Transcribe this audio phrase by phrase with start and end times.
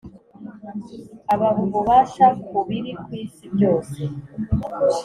[1.33, 3.99] abaha ububasha ku biri ku isi byose